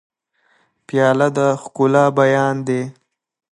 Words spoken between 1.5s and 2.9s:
ښکلا بیان دی.